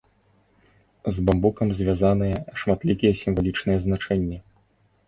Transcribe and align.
З 1.17 1.25
бамбукам 1.27 1.67
звязаныя 1.81 2.37
шматлікія 2.63 3.13
сімвалічныя 3.21 3.77
значэнні. 3.87 4.37